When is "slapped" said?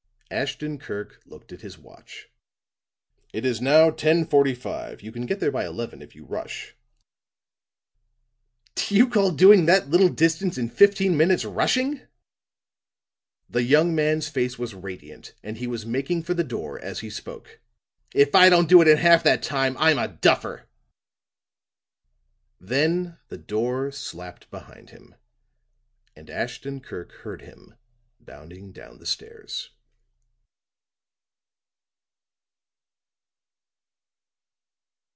23.91-24.49